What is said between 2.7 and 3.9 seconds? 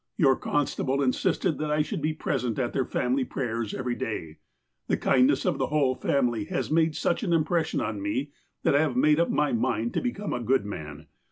their family prayers